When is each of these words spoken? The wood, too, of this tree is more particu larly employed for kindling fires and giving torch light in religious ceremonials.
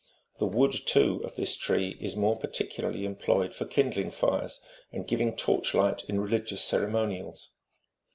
The 0.39 0.47
wood, 0.47 0.71
too, 0.71 1.21
of 1.23 1.35
this 1.35 1.55
tree 1.55 1.95
is 2.01 2.15
more 2.15 2.35
particu 2.39 2.79
larly 2.81 3.03
employed 3.03 3.53
for 3.53 3.65
kindling 3.65 4.09
fires 4.09 4.59
and 4.91 5.05
giving 5.07 5.35
torch 5.35 5.75
light 5.75 6.05
in 6.09 6.19
religious 6.19 6.63
ceremonials. 6.63 7.51